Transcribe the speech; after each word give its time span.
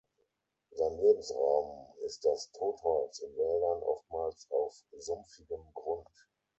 Sein 0.71 0.97
Lebensraum 0.97 1.85
ist 2.07 2.25
das 2.25 2.51
Totholz 2.53 3.19
in 3.19 3.37
Wäldern, 3.37 3.83
oftmals 3.83 4.49
auf 4.49 4.73
sumpfigem 4.97 5.61
Grund. 5.75 6.07